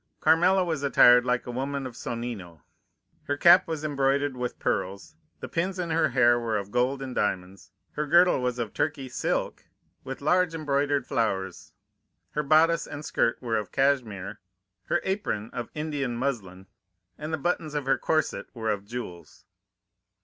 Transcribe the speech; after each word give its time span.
Carmela 0.19 0.65
was 0.65 0.81
attired 0.81 1.25
like 1.27 1.45
a 1.45 1.51
woman 1.51 1.85
of 1.85 1.93
Sonnino. 1.95 2.63
Her 3.25 3.37
cap 3.37 3.67
was 3.67 3.83
embroidered 3.83 4.35
with 4.35 4.57
pearls, 4.57 5.15
the 5.41 5.47
pins 5.47 5.77
in 5.77 5.91
her 5.91 6.09
hair 6.09 6.39
were 6.39 6.57
of 6.57 6.71
gold 6.71 7.03
and 7.03 7.13
diamonds, 7.13 7.71
her 7.91 8.07
girdle 8.07 8.41
was 8.41 8.57
of 8.57 8.73
Turkey 8.73 9.07
silk, 9.07 9.65
with 10.03 10.19
large 10.19 10.55
embroidered 10.55 11.05
flowers, 11.05 11.73
her 12.31 12.41
bodice 12.41 12.87
and 12.87 13.05
skirt 13.05 13.39
were 13.43 13.57
of 13.57 13.71
cashmere, 13.71 14.39
her 14.85 15.01
apron 15.03 15.51
of 15.53 15.69
Indian 15.75 16.15
muslin, 16.17 16.65
and 17.19 17.31
the 17.31 17.37
buttons 17.37 17.75
of 17.75 17.85
her 17.85 17.99
corset 17.99 18.47
were 18.55 18.71
of 18.71 18.85
jewels. 18.87 19.45